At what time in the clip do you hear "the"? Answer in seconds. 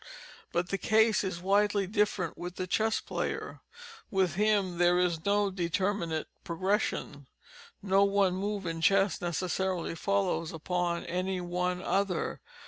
0.69-0.79, 2.55-2.65